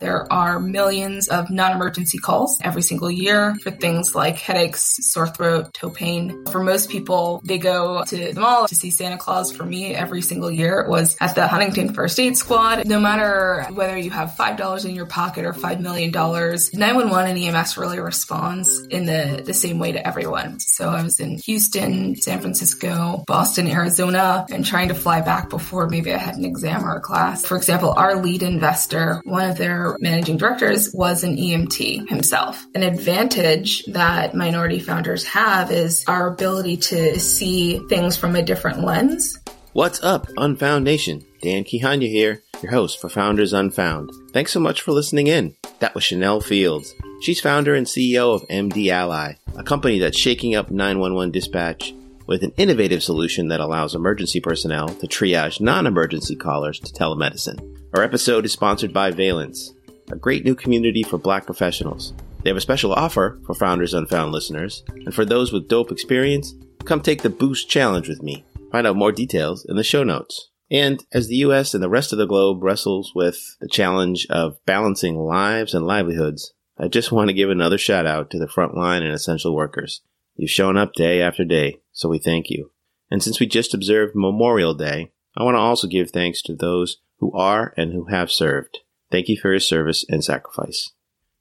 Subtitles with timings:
[0.00, 5.26] There are millions of non emergency calls every single year for things like headaches, sore
[5.26, 6.44] throat, toe pain.
[6.52, 9.50] For most people, they go to the mall to see Santa Claus.
[9.50, 12.86] For me, every single year it was at the Huntington First Aid Squad.
[12.86, 17.76] No matter whether you have $5 in your pocket or $5 million, 911 and EMS
[17.76, 20.60] really responds in the, the same way to everyone.
[20.60, 25.88] So I was in Houston, San Francisco, Boston, Arizona, and trying to fly back before
[25.88, 27.44] maybe I had an exam or a class.
[27.44, 32.66] For example, our lead investor, one of their managing directors was an EMT himself.
[32.74, 38.84] An advantage that minority founders have is our ability to see things from a different
[38.84, 39.38] lens.
[39.72, 41.24] What's up, Unfound Nation?
[41.40, 44.10] Dan Kihanya here, your host for Founders Unfound.
[44.32, 45.54] Thanks so much for listening in.
[45.78, 46.94] That was Chanel Fields.
[47.22, 51.94] She's founder and CEO of MD Ally, a company that's shaking up 911 dispatch
[52.26, 57.58] with an innovative solution that allows emergency personnel to triage non-emergency callers to telemedicine.
[57.94, 59.72] Our episode is sponsored by Valence,
[60.10, 62.14] a great new community for black professionals.
[62.42, 66.54] They have a special offer for Founders Unfound listeners, and for those with dope experience,
[66.84, 68.44] come take the Boost Challenge with me.
[68.70, 70.50] Find out more details in the show notes.
[70.70, 74.64] And as the US and the rest of the globe wrestles with the challenge of
[74.66, 79.02] balancing lives and livelihoods, I just want to give another shout out to the frontline
[79.02, 80.02] and essential workers.
[80.36, 82.70] You've shown up day after day, so we thank you.
[83.10, 86.98] And since we just observed Memorial Day, I want to also give thanks to those
[87.18, 88.78] who are and who have served.
[89.10, 90.90] Thank you for your service and sacrifice.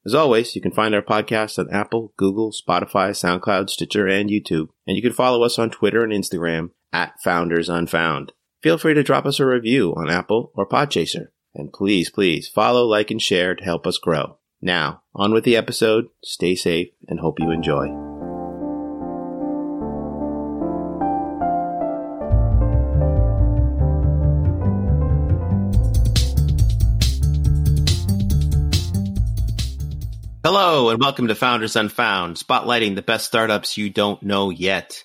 [0.06, 4.70] As always, you can find our podcast on Apple, Google, Spotify, SoundCloud, Stitcher, and YouTube.
[4.88, 8.32] And you can follow us on Twitter and Instagram at Founders Unfound.
[8.64, 11.28] Feel free to drop us a review on Apple or Podchaser.
[11.54, 14.38] And please, please follow, like, and share to help us grow.
[14.62, 16.06] Now, on with the episode.
[16.24, 18.17] Stay safe and hope you enjoy.
[30.50, 35.04] Hello, and welcome to Founders Unfound, spotlighting the best startups you don't know yet.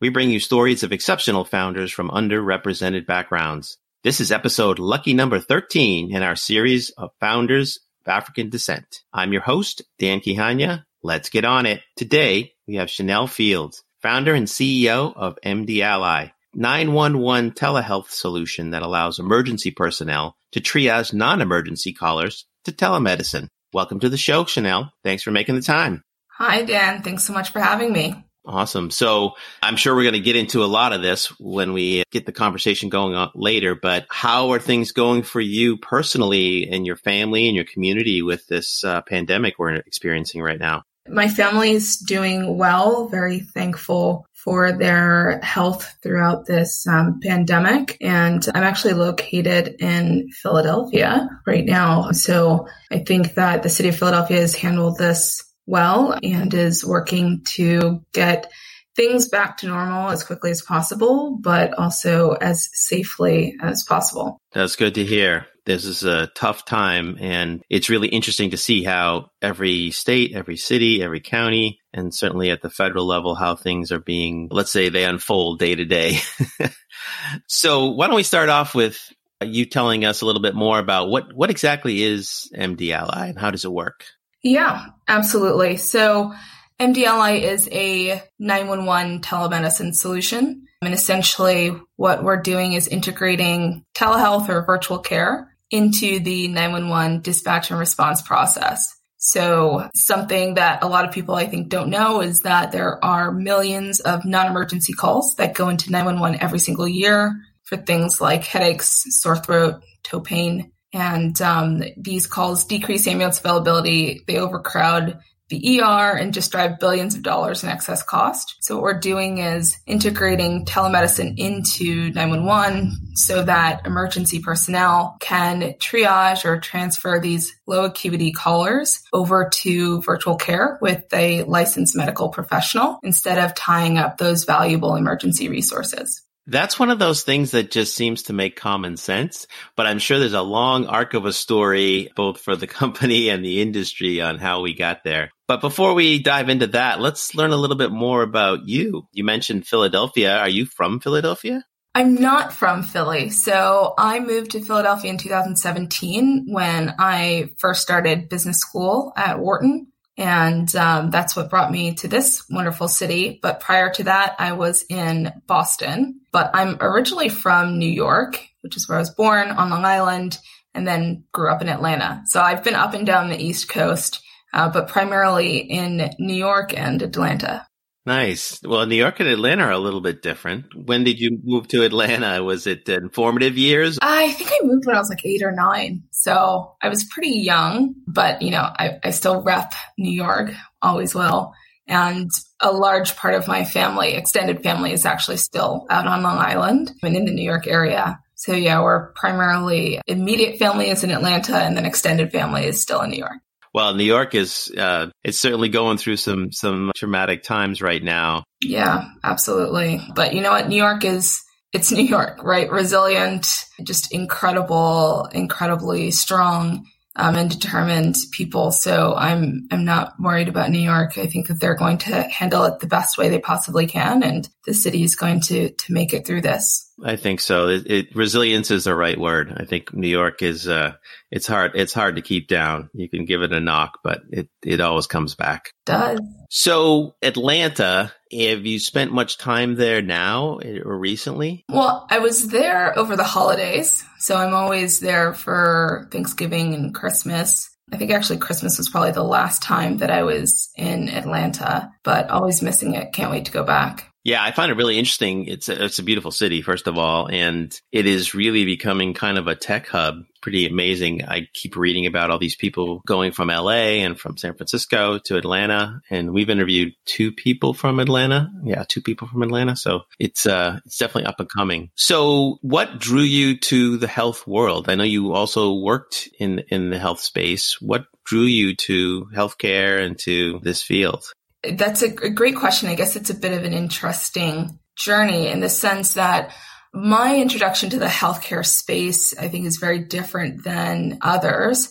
[0.00, 3.78] We bring you stories of exceptional founders from underrepresented backgrounds.
[4.02, 9.02] This is episode lucky number 13 in our series of founders of African descent.
[9.12, 10.82] I'm your host, Dan Kihanya.
[11.04, 11.82] Let's get on it.
[11.94, 18.82] Today, we have Chanel Fields, founder and CEO of MD Ally, 911 telehealth solution that
[18.82, 23.50] allows emergency personnel to triage non-emergency callers to telemedicine.
[23.72, 24.92] Welcome to the show, Chanel.
[25.04, 26.02] Thanks for making the time.
[26.38, 27.02] Hi, Dan.
[27.02, 28.24] Thanks so much for having me.
[28.44, 28.90] Awesome.
[28.90, 29.32] So
[29.62, 32.32] I'm sure we're going to get into a lot of this when we get the
[32.32, 37.46] conversation going on later, but how are things going for you personally and your family
[37.46, 40.82] and your community with this uh, pandemic we're experiencing right now?
[41.12, 47.98] My family's doing well, very thankful for their health throughout this um, pandemic.
[48.00, 52.12] And I'm actually located in Philadelphia right now.
[52.12, 57.42] So I think that the city of Philadelphia has handled this well and is working
[57.44, 58.50] to get
[58.96, 64.40] things back to normal as quickly as possible, but also as safely as possible.
[64.52, 65.46] That's good to hear.
[65.64, 70.56] This is a tough time, and it's really interesting to see how every state, every
[70.56, 74.88] city, every county, and certainly at the federal level, how things are being, let's say,
[74.88, 76.18] they unfold day to day.
[77.46, 79.12] so, why don't we start off with
[79.42, 83.38] you telling us a little bit more about what, what exactly is MD Ally and
[83.38, 84.04] how does it work?
[84.42, 85.76] Yeah, absolutely.
[85.76, 86.34] So,
[86.80, 90.66] MD Ally is a 911 telemedicine solution.
[90.82, 97.70] And essentially, what we're doing is integrating telehealth or virtual care into the 911 dispatch
[97.70, 98.94] and response process.
[99.22, 103.30] So something that a lot of people I think don't know is that there are
[103.30, 109.04] millions of non-emergency calls that go into 911 every single year for things like headaches,
[109.20, 110.72] sore throat, toe pain.
[110.92, 114.22] And um, these calls decrease ambulance availability.
[114.26, 115.20] They overcrowd
[115.50, 118.56] the ER and just drive billions of dollars in excess cost.
[118.60, 126.44] So what we're doing is integrating telemedicine into 911 so that emergency personnel can triage
[126.44, 132.98] or transfer these low acuity callers over to virtual care with a licensed medical professional
[133.02, 136.22] instead of tying up those valuable emergency resources.
[136.46, 140.18] That's one of those things that just seems to make common sense, but I'm sure
[140.18, 144.38] there's a long arc of a story, both for the company and the industry on
[144.38, 145.30] how we got there.
[145.50, 149.08] But before we dive into that, let's learn a little bit more about you.
[149.10, 150.38] You mentioned Philadelphia.
[150.38, 151.64] Are you from Philadelphia?
[151.92, 153.30] I'm not from Philly.
[153.30, 159.88] So I moved to Philadelphia in 2017 when I first started business school at Wharton.
[160.16, 163.40] And um, that's what brought me to this wonderful city.
[163.42, 166.20] But prior to that, I was in Boston.
[166.30, 170.38] But I'm originally from New York, which is where I was born on Long Island.
[170.74, 172.22] and then grew up in Atlanta.
[172.26, 176.76] So I've been up and down the East Coast, uh, but primarily in New York
[176.76, 177.66] and Atlanta.
[178.06, 178.60] Nice.
[178.62, 180.66] Well, New York and Atlanta are a little bit different.
[180.74, 182.42] When did you move to Atlanta?
[182.42, 183.98] Was it informative years?
[184.00, 186.04] I think I moved when I was like eight or nine.
[186.10, 191.14] So I was pretty young, but you know, I, I still rep New York, always
[191.14, 191.52] will.
[191.86, 192.30] And
[192.60, 196.92] a large part of my family, extended family, is actually still out on Long Island
[197.02, 198.18] and in the New York area.
[198.34, 203.02] So yeah, we're primarily immediate family is in Atlanta and then extended family is still
[203.02, 203.40] in New York.
[203.72, 208.44] Well, New York is uh, it's certainly going through some some traumatic times right now.
[208.62, 210.00] Yeah, absolutely.
[210.14, 210.68] But you know what?
[210.68, 211.40] New York is
[211.72, 212.70] it's New York, right?
[212.70, 216.84] Resilient, just incredible, incredibly strong
[217.16, 218.72] um, and determined people.
[218.72, 221.18] So I'm I'm not worried about New York.
[221.18, 224.48] I think that they're going to handle it the best way they possibly can, and
[224.64, 226.89] the city is going to to make it through this.
[227.04, 227.68] I think so.
[227.68, 229.54] It, it, resilience is the right word.
[229.56, 230.94] I think New York is uh,
[231.30, 232.90] it's hard it's hard to keep down.
[232.92, 235.72] You can give it a knock, but it it always comes back.
[235.86, 236.20] Does
[236.50, 238.12] so Atlanta?
[238.32, 241.64] Have you spent much time there now or recently?
[241.68, 247.70] Well, I was there over the holidays, so I'm always there for Thanksgiving and Christmas.
[247.92, 252.30] I think actually Christmas was probably the last time that I was in Atlanta, but
[252.30, 253.12] always missing it.
[253.12, 254.09] Can't wait to go back.
[254.22, 255.46] Yeah, I find it really interesting.
[255.46, 259.38] It's a, it's a beautiful city, first of all, and it is really becoming kind
[259.38, 260.24] of a tech hub.
[260.42, 261.24] Pretty amazing.
[261.24, 265.36] I keep reading about all these people going from LA and from San Francisco to
[265.36, 268.50] Atlanta, and we've interviewed two people from Atlanta.
[268.62, 269.76] Yeah, two people from Atlanta.
[269.76, 271.90] So it's uh, it's definitely up and coming.
[271.94, 274.88] So, what drew you to the health world?
[274.88, 277.76] I know you also worked in in the health space.
[277.80, 281.24] What drew you to healthcare and to this field?
[281.62, 282.88] That's a, great question.
[282.88, 286.52] I guess it's a bit of an interesting journey in the sense that
[286.92, 291.90] my introduction to the healthcare space, I think, is very different than others.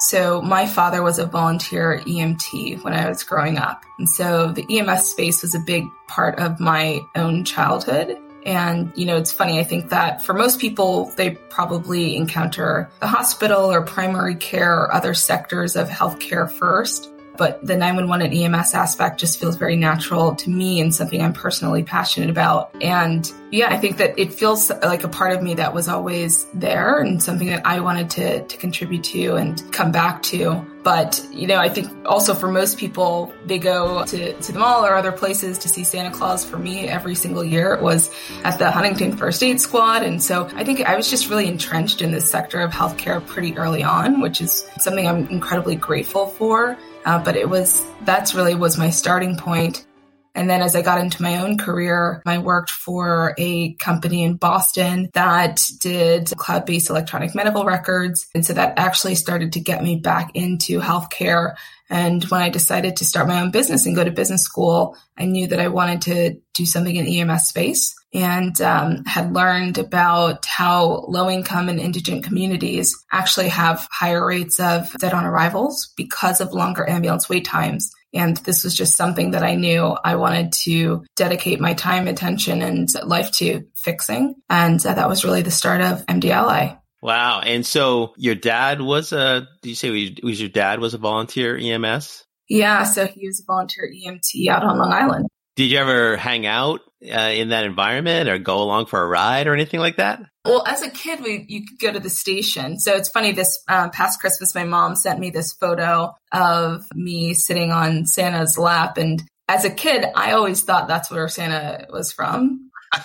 [0.00, 3.82] So, my father was a volunteer EMT when I was growing up.
[3.98, 8.16] And so, the EMS space was a big part of my own childhood.
[8.46, 9.58] And, you know, it's funny.
[9.58, 14.94] I think that for most people, they probably encounter the hospital or primary care or
[14.94, 20.34] other sectors of healthcare first but the 911 and EMS aspect just feels very natural
[20.34, 22.74] to me and something I'm personally passionate about.
[22.82, 26.46] And yeah, I think that it feels like a part of me that was always
[26.52, 30.66] there and something that I wanted to, to contribute to and come back to.
[30.82, 34.84] But, you know, I think also for most people, they go to, to the mall
[34.84, 36.44] or other places to see Santa Claus.
[36.44, 38.10] For me, every single year it was
[38.44, 40.02] at the Huntington First Aid Squad.
[40.02, 43.56] And so I think I was just really entrenched in this sector of healthcare pretty
[43.56, 46.76] early on, which is something I'm incredibly grateful for.
[47.04, 49.86] Uh, but it was, that's really was my starting point.
[50.34, 54.36] And then as I got into my own career, I worked for a company in
[54.36, 58.28] Boston that did cloud based electronic medical records.
[58.34, 61.56] And so that actually started to get me back into healthcare.
[61.90, 65.24] And when I decided to start my own business and go to business school, I
[65.24, 70.46] knew that I wanted to do something in EMS space and um, had learned about
[70.46, 76.40] how low income and indigent communities actually have higher rates of dead on arrivals because
[76.40, 77.90] of longer ambulance wait times.
[78.14, 82.62] And this was just something that I knew I wanted to dedicate my time, attention,
[82.62, 84.36] and life to fixing.
[84.48, 86.74] And uh, that was really the start of MD Ally.
[87.02, 87.40] Wow.
[87.40, 91.56] And so your dad was a, did you say was your dad was a volunteer
[91.56, 92.24] EMS?
[92.48, 92.84] Yeah.
[92.84, 95.28] So he was a volunteer EMT out on Long Island.
[95.54, 99.46] Did you ever hang out uh, in that environment or go along for a ride
[99.46, 100.22] or anything like that?
[100.44, 102.78] Well, as a kid, we you could go to the station.
[102.78, 103.32] So it's funny.
[103.32, 108.58] This um, past Christmas, my mom sent me this photo of me sitting on Santa's
[108.58, 112.70] lap, and as a kid, I always thought that's where Santa was from.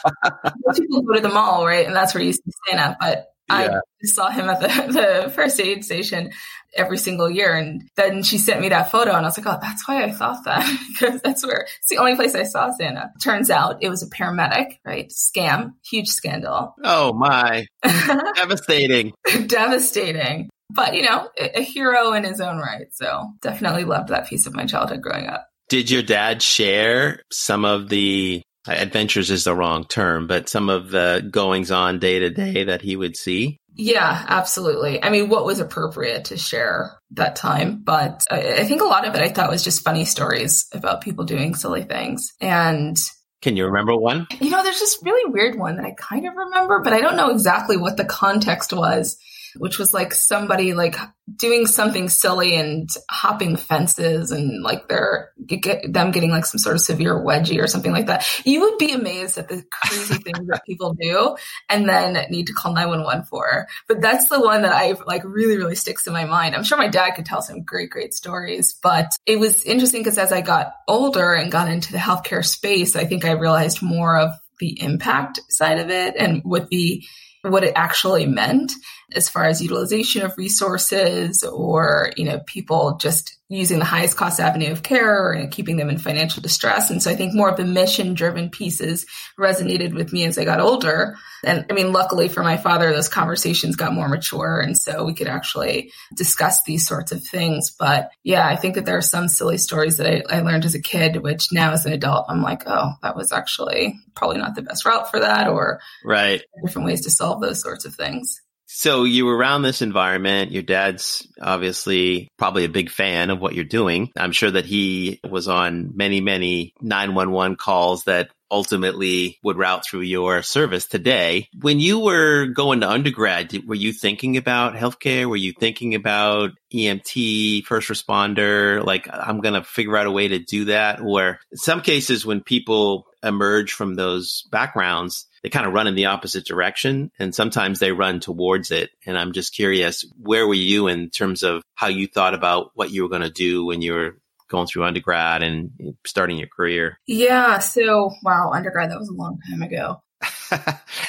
[0.75, 2.95] people go to the mall, right, and that's where you see Santa.
[2.99, 3.79] But yeah.
[3.79, 4.67] I saw him at the,
[5.27, 6.31] the first aid station
[6.75, 7.55] every single year.
[7.55, 10.11] And then she sent me that photo and I was like, oh, that's why I
[10.11, 13.11] thought that because that's where it's the only place I saw Santa.
[13.21, 15.09] Turns out it was a paramedic, right?
[15.09, 16.75] Scam, huge scandal.
[16.83, 17.65] Oh my.
[17.83, 19.13] Devastating.
[19.47, 20.49] Devastating.
[20.69, 22.87] But, you know, a, hero in his own right.
[22.91, 25.47] So definitely loved that piece of my childhood growing up.
[25.69, 30.89] Did your dad share some of the adventures is the wrong term, but some of
[30.89, 33.59] the goings on day to day that he would see?
[33.75, 35.03] Yeah, absolutely.
[35.03, 39.07] I mean, what was appropriate to share that time, but I, I think a lot
[39.07, 42.33] of it I thought was just funny stories about people doing silly things.
[42.39, 42.97] And
[43.41, 44.27] can you remember one?
[44.39, 47.17] You know, there's this really weird one that I kind of remember, but I don't
[47.17, 49.17] know exactly what the context was.
[49.57, 50.95] Which was like somebody like
[51.37, 56.75] doing something silly and hopping fences and like they're get them getting like some sort
[56.75, 58.27] of severe wedgie or something like that.
[58.45, 61.35] You would be amazed at the crazy things that people do
[61.69, 63.67] and then need to call 911 for.
[63.87, 66.55] But that's the one that I like really, really sticks in my mind.
[66.55, 70.17] I'm sure my dad could tell some great, great stories, but it was interesting because
[70.17, 74.17] as I got older and got into the healthcare space, I think I realized more
[74.17, 77.03] of the impact side of it and with the
[77.43, 78.71] what it actually meant
[79.15, 84.39] as far as utilization of resources or, you know, people just using the highest cost
[84.39, 86.89] avenue of care and keeping them in financial distress.
[86.89, 89.05] And so I think more of the mission driven pieces
[89.39, 91.17] resonated with me as I got older.
[91.43, 94.59] And I mean, luckily for my father, those conversations got more mature.
[94.59, 97.75] And so we could actually discuss these sorts of things.
[97.77, 100.73] But yeah, I think that there are some silly stories that I, I learned as
[100.73, 104.55] a kid, which now as an adult, I'm like, oh, that was actually probably not
[104.55, 108.41] the best route for that or right different ways to solve those sorts of things.
[108.75, 110.51] So you were around this environment.
[110.51, 114.11] Your dad's obviously probably a big fan of what you're doing.
[114.17, 120.01] I'm sure that he was on many, many 911 calls that ultimately would route through
[120.01, 121.49] your service today.
[121.61, 125.25] When you were going to undergrad, were you thinking about healthcare?
[125.25, 128.83] Were you thinking about EMT, first responder?
[128.83, 130.99] Like, I'm going to figure out a way to do that.
[130.99, 135.95] Or in some cases, when people emerge from those backgrounds, they kind of run in
[135.95, 138.91] the opposite direction and sometimes they run towards it.
[139.05, 142.91] And I'm just curious, where were you in terms of how you thought about what
[142.91, 144.17] you were going to do when you were
[144.49, 145.71] going through undergrad and
[146.05, 146.99] starting your career?
[147.07, 147.59] Yeah.
[147.59, 150.02] So, wow, undergrad, that was a long time ago.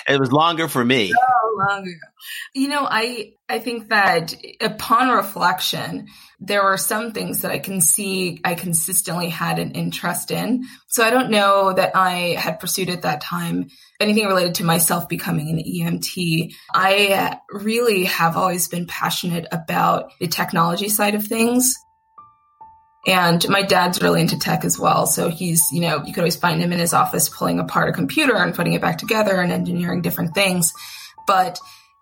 [0.09, 1.09] It was longer for me.
[1.09, 1.19] So
[1.57, 1.99] long ago.
[2.55, 6.09] You know, I I think that upon reflection,
[6.41, 10.65] there were some things that I can see I consistently had an interest in.
[10.89, 13.69] So I don't know that I had pursued at that time
[14.01, 16.55] anything related to myself becoming an EMT.
[16.73, 21.75] I really have always been passionate about the technology side of things.
[23.07, 25.07] And my dad's really into tech as well.
[25.07, 27.93] So he's, you know, you could always find him in his office pulling apart a
[27.93, 30.73] computer and putting it back together and engineering different things.
[31.27, 31.59] But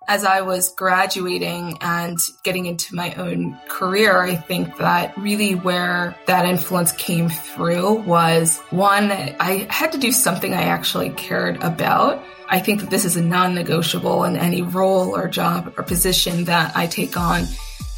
[0.08, 6.16] as I was graduating and getting into my own career, I think that really where
[6.26, 12.22] that influence came through was one, I had to do something I actually cared about.
[12.48, 16.44] I think that this is a non negotiable in any role or job or position
[16.44, 17.44] that I take on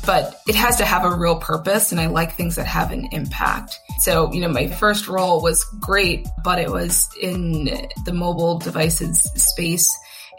[0.06, 3.08] but it has to have a real purpose and I like things that have an
[3.12, 3.80] impact.
[4.00, 9.20] So, you know, my first role was great, but it was in the mobile devices
[9.36, 9.90] space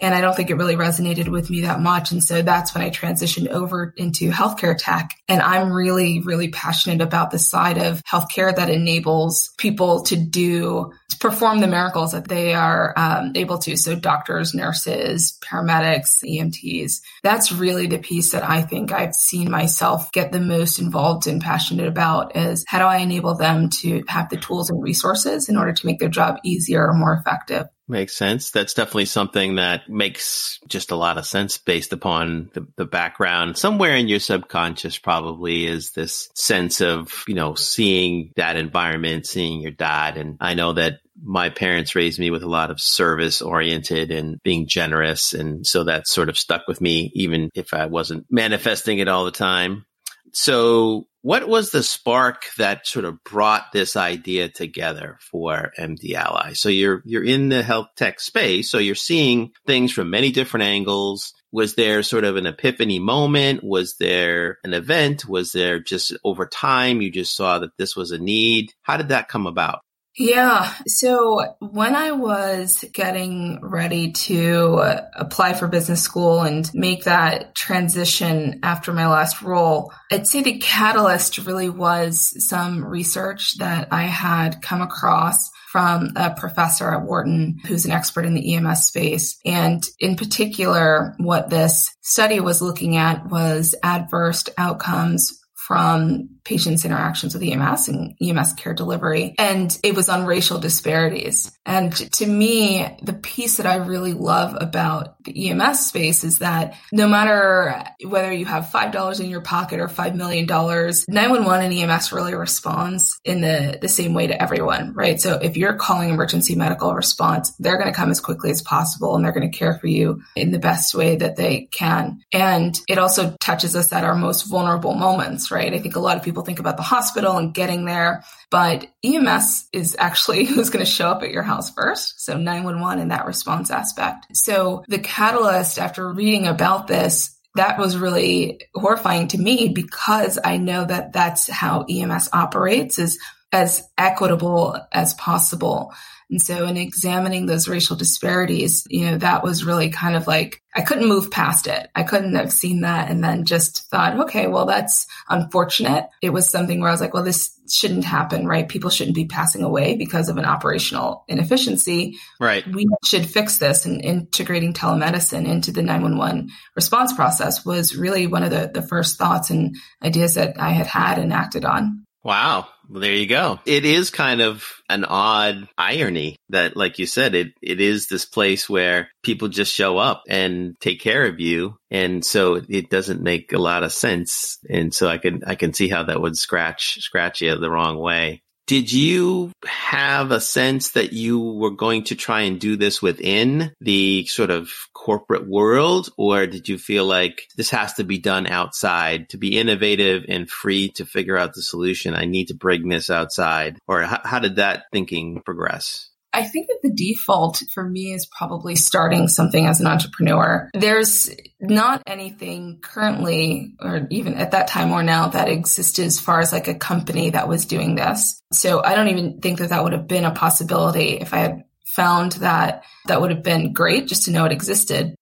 [0.01, 2.11] and I don't think it really resonated with me that much.
[2.11, 5.11] And so that's when I transitioned over into healthcare tech.
[5.27, 10.91] And I'm really, really passionate about the side of healthcare that enables people to do,
[11.09, 13.77] to perform the miracles that they are um, able to.
[13.77, 17.01] So doctors, nurses, paramedics, EMTs.
[17.23, 21.41] That's really the piece that I think I've seen myself get the most involved and
[21.41, 25.57] passionate about is how do I enable them to have the tools and resources in
[25.57, 27.67] order to make their job easier or more effective?
[27.87, 28.49] Makes sense.
[28.49, 33.59] That's definitely something that makes just a lot of sense based upon the, the background.
[33.59, 39.61] Somewhere in your subconscious probably is this sense of, you know, seeing that environment, seeing
[39.61, 40.17] your dad.
[40.17, 44.41] And I know that my parents raised me with a lot of service oriented and
[44.41, 45.33] being generous.
[45.33, 49.25] And so that sort of stuck with me, even if I wasn't manifesting it all
[49.25, 49.85] the time.
[50.33, 56.53] So what was the spark that sort of brought this idea together for MD Ally?
[56.53, 60.65] So you're you're in the health tech space, so you're seeing things from many different
[60.65, 61.33] angles.
[61.51, 63.63] Was there sort of an epiphany moment?
[63.63, 65.27] Was there an event?
[65.27, 68.73] Was there just over time you just saw that this was a need?
[68.83, 69.79] How did that come about?
[70.17, 70.73] Yeah.
[70.87, 78.61] So when I was getting ready to apply for business school and make that transition
[78.63, 84.61] after my last role, I'd say the catalyst really was some research that I had
[84.61, 89.37] come across from a professor at Wharton who's an expert in the EMS space.
[89.43, 97.33] And in particular, what this study was looking at was adverse outcomes from patients' interactions
[97.33, 99.35] with EMS and EMS care delivery.
[99.37, 101.51] And it was on racial disparities.
[101.65, 106.75] And to me, the piece that I really love about the EMS space is that
[106.91, 112.11] no matter whether you have $5 in your pocket or $5 million, 911 and EMS
[112.11, 115.19] really responds in the, the same way to everyone, right?
[115.19, 119.15] So if you're calling emergency medical response, they're going to come as quickly as possible
[119.15, 122.21] and they're going to care for you in the best way that they can.
[122.31, 125.73] And it also touches us at our most vulnerable moments, right?
[125.73, 129.67] I think a lot of people think about the hospital and getting there, but EMS
[129.73, 132.21] is actually who's going to show up at your house first.
[132.21, 134.27] So 911 in that response aspect.
[134.33, 140.57] So the catalyst after reading about this that was really horrifying to me because I
[140.57, 143.17] know that that's how EMS operates is
[143.51, 145.93] as equitable as possible.
[146.29, 150.61] And so in examining those racial disparities, you know, that was really kind of like,
[150.75, 151.89] I couldn't move past it.
[151.95, 156.07] I couldn't have seen that and then just thought, okay, well, that's unfortunate.
[156.21, 158.67] It was something where I was like, well, this shouldn't happen, right?
[158.67, 162.17] People shouldn't be passing away because of an operational inefficiency.
[162.39, 162.65] Right.
[162.67, 168.43] We should fix this and integrating telemedicine into the 911 response process was really one
[168.43, 172.05] of the, the first thoughts and ideas that I had had and acted on.
[172.23, 172.67] Wow.
[172.89, 173.59] Well, there you go.
[173.65, 178.25] It is kind of an odd irony that, like you said, it, it is this
[178.25, 181.77] place where people just show up and take care of you.
[181.89, 184.59] And so it doesn't make a lot of sense.
[184.69, 187.97] And so I can, I can see how that would scratch, scratch you the wrong
[187.97, 188.41] way.
[188.67, 193.73] Did you have a sense that you were going to try and do this within
[193.79, 196.09] the sort of corporate world?
[196.17, 200.49] Or did you feel like this has to be done outside to be innovative and
[200.49, 202.15] free to figure out the solution?
[202.15, 203.77] I need to bring this outside.
[203.87, 206.09] Or how, how did that thinking progress?
[206.35, 210.69] I think that the default for me is probably starting something as an entrepreneur.
[210.73, 216.41] There's not anything currently, or even at that time or now, that existed as far
[216.41, 218.41] as like a company that was doing this.
[218.51, 221.63] So I don't even think that that would have been a possibility if I had
[221.85, 225.15] found that that would have been great just to know it existed.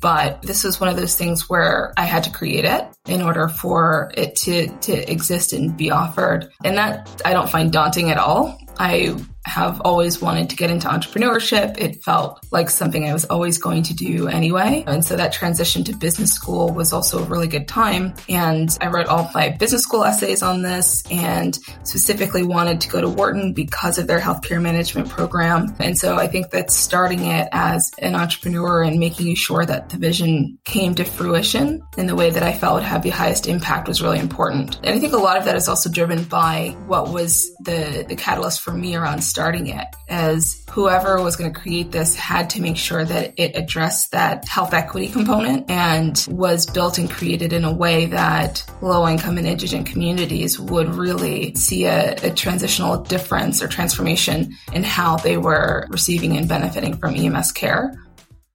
[0.00, 3.48] But this was one of those things where I had to create it in order
[3.48, 6.50] for it to, to exist and be offered.
[6.64, 8.58] And that I don't find daunting at all.
[8.78, 9.14] I
[9.46, 11.78] have always wanted to get into entrepreneurship.
[11.78, 14.84] It felt like something I was always going to do anyway.
[14.86, 18.14] And so that transition to business school was also a really good time.
[18.28, 23.00] And I wrote all my business school essays on this and specifically wanted to go
[23.00, 25.74] to Wharton because of their healthcare management program.
[25.78, 29.96] And so I think that starting it as an entrepreneur and making sure that the
[29.96, 33.88] vision came to fruition in the way that I felt would have the highest impact
[33.88, 34.76] was really important.
[34.82, 38.16] And I think a lot of that is also driven by what was the, the
[38.16, 42.60] catalyst for me around starting it as whoever was going to create this had to
[42.60, 47.64] make sure that it addressed that health equity component and was built and created in
[47.64, 53.62] a way that low income and indigent communities would really see a, a transitional difference
[53.62, 57.94] or transformation in how they were receiving and benefiting from EMS care.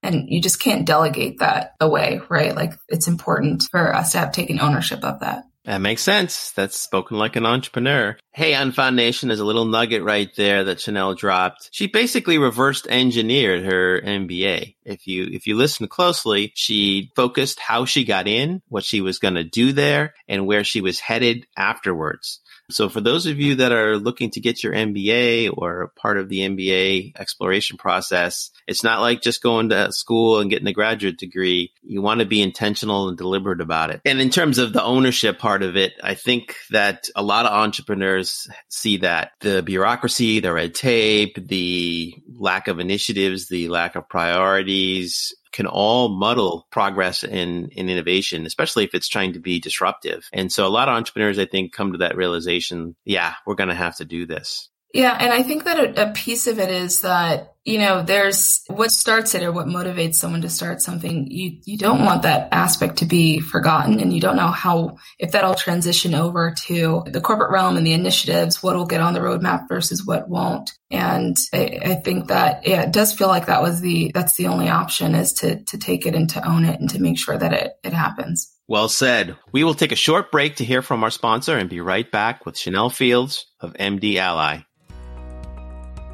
[0.04, 2.56] And you just can't delegate that away, right?
[2.56, 5.46] Like it's important for us to have taken ownership of that.
[5.65, 6.51] That makes sense.
[6.51, 8.17] That's spoken like an entrepreneur.
[8.34, 11.69] Hey, Unfound Nation, there's a little nugget right there that Chanel dropped.
[11.71, 14.75] She basically reversed engineered her MBA.
[14.86, 19.17] If you, if you listen closely, she focused how she got in, what she was
[19.17, 22.41] going to do there, and where she was headed afterwards.
[22.69, 26.30] So for those of you that are looking to get your MBA or part of
[26.30, 31.17] the MBA exploration process, it's not like just going to school and getting a graduate
[31.17, 31.71] degree.
[31.82, 34.01] You want to be intentional and deliberate about it.
[34.06, 37.51] And in terms of the ownership part of it, I think that a lot of
[37.51, 44.10] entrepreneurs see that the bureaucracy, the red tape, the lack of initiatives, the lack of
[44.10, 50.28] priorities, can all muddle progress in, in innovation, especially if it's trying to be disruptive.
[50.34, 53.69] And so a lot of entrepreneurs, I think, come to that realization, yeah, we're going
[53.69, 54.69] to have to do this.
[54.93, 55.15] Yeah.
[55.17, 58.91] And I think that a, a piece of it is that you know, there's what
[58.91, 61.28] starts it or what motivates someone to start something.
[61.32, 65.32] You, you don't want that aspect to be forgotten and you don't know how, if
[65.32, 69.19] that'll transition over to the corporate realm and the initiatives, what will get on the
[69.19, 70.73] roadmap versus what won't.
[70.91, 74.47] And I, I think that, yeah, it does feel like that was the, that's the
[74.47, 77.38] only option is to, to take it and to own it and to make sure
[77.38, 78.54] that it, it happens.
[78.67, 79.38] Well said.
[79.51, 82.45] We will take a short break to hear from our sponsor and be right back
[82.45, 84.60] with Chanel Fields of MD Ally.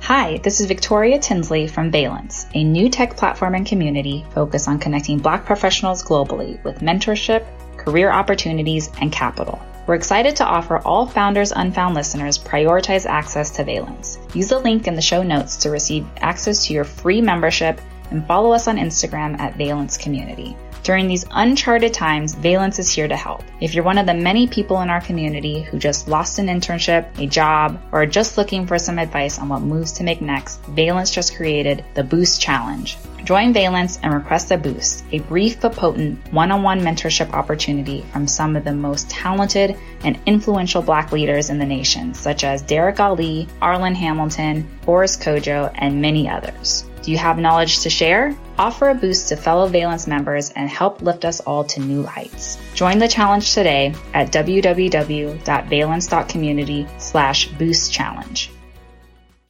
[0.05, 4.79] Hi, this is Victoria Tinsley from Valence, a new tech platform and community focused on
[4.79, 7.45] connecting Black professionals globally with mentorship,
[7.77, 9.61] career opportunities, and capital.
[9.85, 14.17] We're excited to offer all Founders Unfound listeners prioritized access to Valence.
[14.33, 18.25] Use the link in the show notes to receive access to your free membership and
[18.25, 20.57] follow us on Instagram at Valence Community.
[20.84, 23.44] During these uncharted times, Valence is here to help.
[23.60, 27.06] If you're one of the many people in our community who just lost an internship,
[27.20, 30.60] a job, or are just looking for some advice on what moves to make next,
[30.65, 32.98] Valence just created the Boost Challenge.
[33.24, 38.56] Join Valence and request a boost, a brief but potent one-on-one mentorship opportunity from some
[38.56, 43.48] of the most talented and influential black leaders in the nation, such as Derek Ali,
[43.62, 46.86] Arlan Hamilton, Boris Kodjoe, and many others.
[47.03, 48.37] Do you have knowledge to share?
[48.57, 52.59] Offer a boost to fellow Valence members and help lift us all to new heights.
[52.75, 58.51] Join the challenge today at www.valence.community slash boost challenge.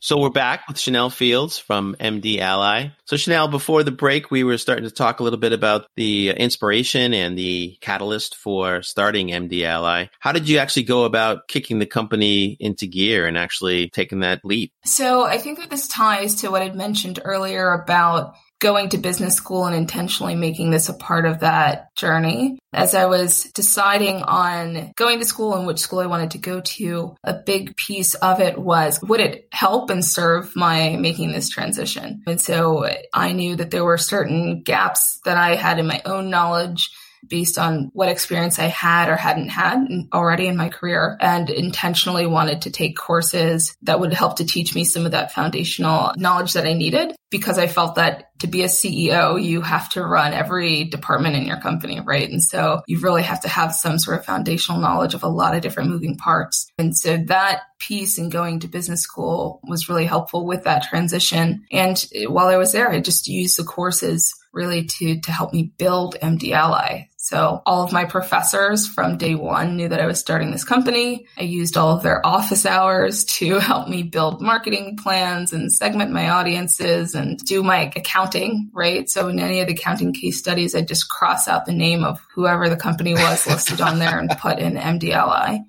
[0.04, 2.88] So we're back with Chanel Fields from MD Ally.
[3.06, 6.32] So Chanel, before the break, we were starting to talk a little bit about the
[6.32, 10.08] inspiration and the catalyst for starting MD Ally.
[10.20, 14.44] How did you actually go about kicking the company into gear and actually taking that
[14.44, 14.72] leap?
[14.86, 19.36] So I think that this ties to what I'd mentioned earlier about going to business
[19.36, 22.60] school and intentionally making this a part of that journey.
[22.72, 26.62] As I was deciding on going to school and which school I wanted to go
[26.62, 31.50] to, a big piece of it was would it help and serve my making this
[31.50, 32.24] transition?
[32.28, 36.30] And so I knew that there were certain gaps that I had in my own
[36.30, 36.92] knowledge
[37.28, 42.26] based on what experience I had or hadn't had already in my career and intentionally
[42.26, 46.54] wanted to take courses that would help to teach me some of that foundational knowledge
[46.54, 50.34] that I needed because I felt that to be a CEO, you have to run
[50.34, 52.30] every department in your company, right?
[52.30, 55.56] And so you really have to have some sort of foundational knowledge of a lot
[55.56, 56.68] of different moving parts.
[56.78, 61.64] And so that piece in going to business school was really helpful with that transition.
[61.72, 65.72] And while I was there, I just used the courses really to to help me
[65.78, 67.08] build MD Ally.
[67.32, 71.28] So all of my professors from day one knew that I was starting this company.
[71.38, 76.12] I used all of their office hours to help me build marketing plans and segment
[76.12, 79.10] my audiences and do my accounting, right?
[79.10, 82.20] So in any of the accounting case studies, I just cross out the name of
[82.36, 85.60] whoever the company was listed on there and put in MD Ally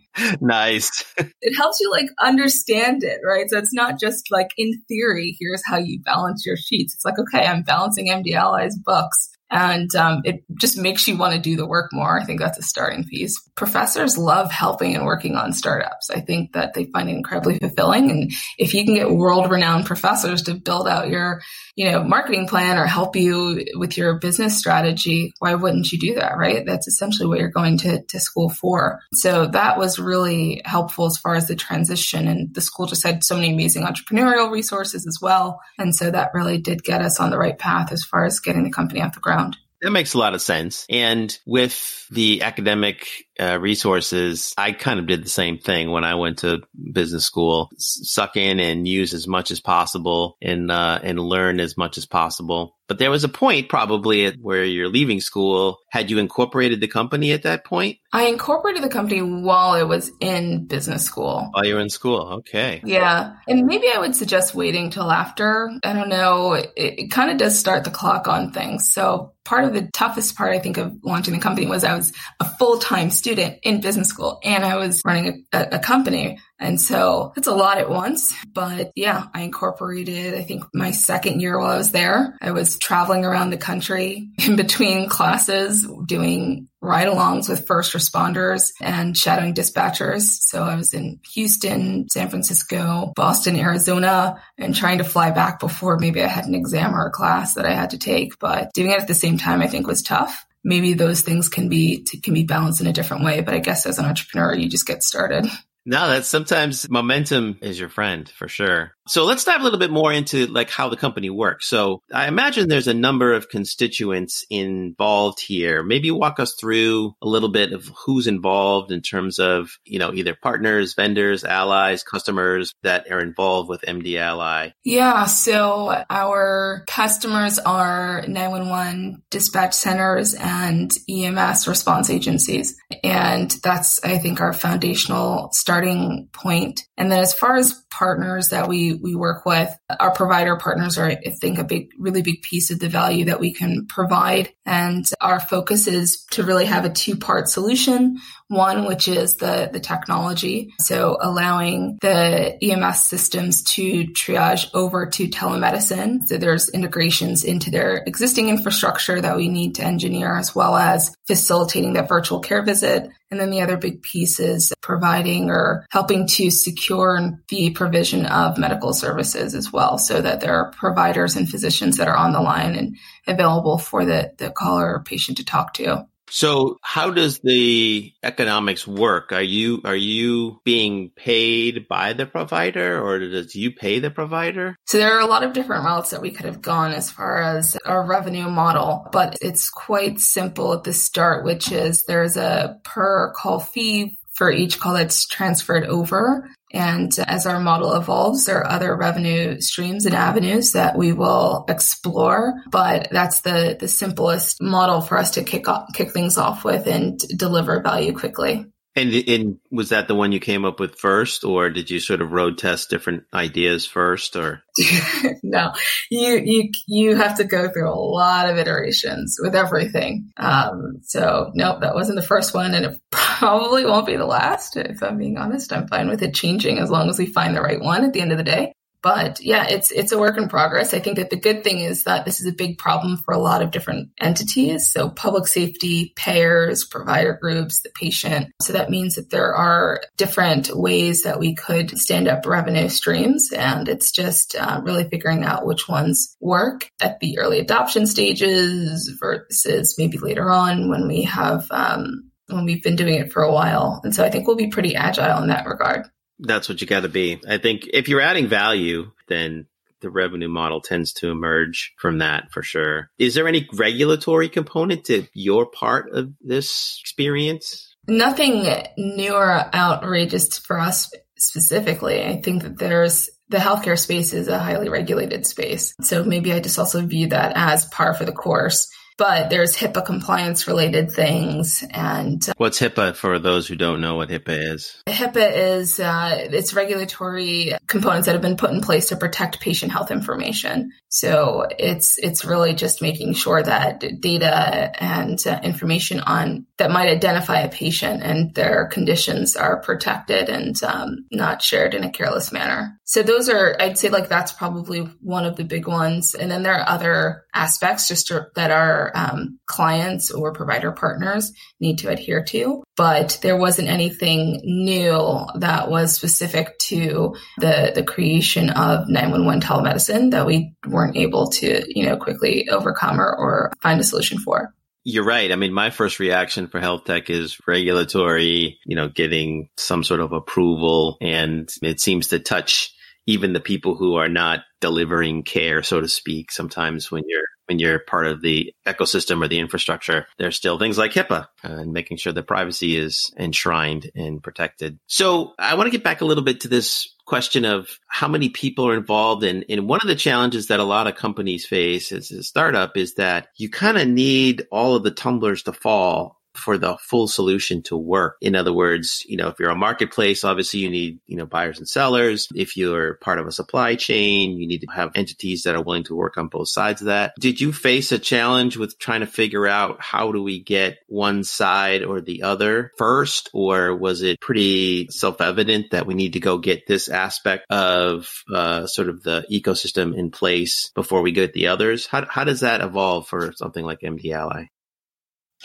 [0.40, 1.04] Nice.
[1.16, 3.48] it helps you like understand it, right?
[3.48, 6.94] So it's not just like in theory, here's how you balance your sheets.
[6.94, 11.34] It's like, okay, I'm balancing MD Ally's books and um, it just makes you want
[11.34, 12.18] to do the work more.
[12.18, 13.38] I think that's a starting piece.
[13.54, 16.08] Professors love helping and working on startups.
[16.08, 18.10] I think that they find it incredibly fulfilling.
[18.10, 21.42] And if you can get world renowned professors to build out your,
[21.76, 26.14] you know, marketing plan or help you with your business strategy, why wouldn't you do
[26.14, 26.38] that?
[26.38, 26.64] Right.
[26.64, 29.00] That's essentially what you're going to, to school for.
[29.12, 32.26] So that was really helpful as far as the transition.
[32.26, 35.60] And the school just had so many amazing entrepreneurial resources as well.
[35.76, 38.64] And so that really did get us on the right path as far as getting
[38.64, 39.41] the company off the ground.
[39.82, 40.86] That makes a lot of sense.
[40.88, 46.14] And with the academic uh, resources, I kind of did the same thing when I
[46.14, 47.70] went to business school.
[47.74, 51.98] S- suck in and use as much as possible and uh, and learn as much
[51.98, 52.76] as possible.
[52.88, 55.78] But there was a point probably where you're leaving school.
[55.88, 57.98] Had you incorporated the company at that point?
[58.12, 61.48] I incorporated the company while I was in business school.
[61.52, 62.82] While you were in school, okay.
[62.84, 63.36] Yeah.
[63.48, 65.70] And maybe I would suggest waiting till after.
[65.82, 66.52] I don't know.
[66.52, 68.92] It, it kind of does start the clock on things.
[68.92, 72.12] So part of the toughest part, I think, of launching the company was I was
[72.40, 76.38] a full time student in business school and I was running a, a company.
[76.58, 78.32] And so it's a lot at once.
[78.52, 82.78] But yeah, I incorporated, I think my second year while I was there, I was
[82.78, 89.54] traveling around the country in between classes, doing ride alongs with first responders and shadowing
[89.54, 90.22] dispatchers.
[90.22, 95.98] So I was in Houston, San Francisco, Boston, Arizona, and trying to fly back before
[95.98, 98.38] maybe I had an exam or a class that I had to take.
[98.38, 100.44] But doing it at the same time, I think was tough.
[100.64, 103.86] Maybe those things can be can be balanced in a different way, but I guess
[103.86, 105.46] as an entrepreneur, you just get started.
[105.84, 108.94] No, that's sometimes momentum is your friend for sure.
[109.08, 111.68] So let's dive a little bit more into like how the company works.
[111.68, 115.82] So I imagine there's a number of constituents involved here.
[115.82, 120.12] Maybe walk us through a little bit of who's involved in terms of, you know,
[120.12, 124.70] either partners, vendors, allies, customers that are involved with MD Ally.
[124.84, 125.24] Yeah.
[125.24, 132.76] So our customers are 911 dispatch centers and EMS response agencies.
[133.02, 136.86] And that's, I think, our foundational starting point.
[136.96, 139.68] And then as far as partners that we we work with.
[140.00, 143.40] Our provider partners are, I think, a big, really big piece of the value that
[143.40, 144.52] we can provide.
[144.64, 148.18] And our focus is to really have a two part solution.
[148.48, 150.74] One, which is the, the technology.
[150.78, 156.26] So allowing the EMS systems to triage over to telemedicine.
[156.26, 161.14] So there's integrations into their existing infrastructure that we need to engineer as well as
[161.26, 163.08] facilitating that virtual care visit.
[163.32, 168.58] And then the other big piece is providing or helping to secure the provision of
[168.58, 172.42] medical services as well so that there are providers and physicians that are on the
[172.42, 176.06] line and available for the, the caller or patient to talk to.
[176.30, 179.32] So how does the economics work?
[179.32, 184.76] Are you are you being paid by the provider or does you pay the provider?
[184.86, 187.42] So there are a lot of different routes that we could have gone as far
[187.42, 192.78] as our revenue model, but it's quite simple at the start, which is there's a
[192.84, 196.48] per call fee for each call that's transferred over.
[196.72, 201.64] And as our model evolves, there are other revenue streams and avenues that we will
[201.68, 202.54] explore.
[202.70, 206.86] But that's the, the simplest model for us to kick off, kick things off with
[206.86, 208.66] and deliver value quickly.
[208.94, 212.20] And, and was that the one you came up with first, or did you sort
[212.20, 214.62] of road test different ideas first, or?
[215.42, 215.72] no,
[216.10, 220.30] you you you have to go through a lot of iterations with everything.
[220.36, 224.76] Um, so nope, that wasn't the first one, and it probably won't be the last.
[224.76, 227.62] If I'm being honest, I'm fine with it changing as long as we find the
[227.62, 228.74] right one at the end of the day.
[229.02, 230.94] But yeah, it's it's a work in progress.
[230.94, 233.38] I think that the good thing is that this is a big problem for a
[233.38, 234.92] lot of different entities.
[234.92, 238.52] So public safety, payers, provider groups, the patient.
[238.62, 243.52] So that means that there are different ways that we could stand up revenue streams.
[243.52, 249.10] And it's just uh, really figuring out which ones work at the early adoption stages
[249.20, 253.52] versus maybe later on when we have um, when we've been doing it for a
[253.52, 254.00] while.
[254.04, 256.06] And so I think we'll be pretty agile in that regard
[256.38, 257.40] that's what you got to be.
[257.48, 259.66] I think if you're adding value, then
[260.00, 263.10] the revenue model tends to emerge from that for sure.
[263.18, 267.96] Is there any regulatory component to your part of this experience?
[268.08, 268.66] Nothing
[268.96, 272.22] new or outrageous for us specifically.
[272.24, 275.94] I think that there's the healthcare space is a highly regulated space.
[276.00, 280.04] So maybe I just also view that as par for the course but there's HIPAA
[280.04, 281.84] compliance related things.
[281.90, 285.02] And uh, what's HIPAA for those who don't know what HIPAA is?
[285.08, 289.92] HIPAA is uh, it's regulatory components that have been put in place to protect patient
[289.92, 290.92] health information.
[291.08, 297.08] So it's it's really just making sure that data and uh, information on that might
[297.08, 302.50] identify a patient and their conditions are protected and um, not shared in a careless
[302.50, 302.98] manner.
[303.04, 306.34] So those are I'd say like that's probably one of the big ones.
[306.34, 311.98] And then there are other aspects just that our um, clients or provider partners need
[311.98, 312.82] to adhere to.
[312.96, 320.32] But there wasn't anything new that was specific to the the creation of 911 telemedicine
[320.32, 324.74] that we weren't able to you know quickly overcome or, or find a solution for.
[325.04, 325.50] You're right.
[325.50, 330.20] I mean, my first reaction for health tech is regulatory, you know, getting some sort
[330.20, 331.16] of approval.
[331.20, 332.94] And it seems to touch
[333.26, 336.52] even the people who are not delivering care, so to speak.
[336.52, 340.98] Sometimes when you're when you're part of the ecosystem or the infrastructure, there's still things
[340.98, 344.98] like HIPAA and making sure that privacy is enshrined and protected.
[345.06, 348.50] So I want to get back a little bit to this question of how many
[348.50, 352.12] people are involved and, in one of the challenges that a lot of companies face
[352.12, 356.41] as a startup is that you kind of need all of the tumblers to fall
[356.54, 358.36] for the full solution to work.
[358.40, 361.78] In other words, you know, if you're a marketplace, obviously you need, you know, buyers
[361.78, 362.48] and sellers.
[362.54, 366.04] If you're part of a supply chain, you need to have entities that are willing
[366.04, 367.34] to work on both sides of that.
[367.38, 371.44] Did you face a challenge with trying to figure out how do we get one
[371.44, 373.50] side or the other first?
[373.52, 378.86] Or was it pretty self-evident that we need to go get this aspect of uh,
[378.86, 382.06] sort of the ecosystem in place before we get the others?
[382.06, 384.66] How, how does that evolve for something like MD Ally?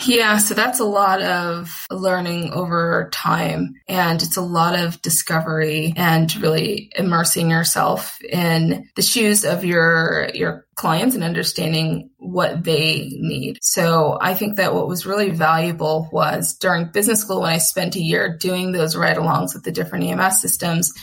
[0.06, 5.94] Yeah, so that's a lot of learning over time and it's a lot of discovery
[5.98, 13.10] and really immersing yourself in the shoes of your your clients and understanding what they
[13.20, 13.58] need.
[13.62, 17.96] So I think that what was really valuable was during business school when I spent
[17.96, 20.94] a year doing those ride-alongs with the different EMS systems